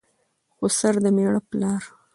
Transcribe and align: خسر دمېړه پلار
خسر 0.57 0.95
دمېړه 1.03 1.39
پلار 1.49 1.83